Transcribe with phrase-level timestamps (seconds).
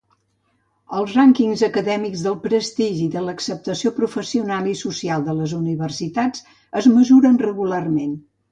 [0.99, 6.45] Els rànquings acadèmics del prestigi i de l'acceptació professional i social de les universitats
[6.83, 8.21] es mesuren regularment.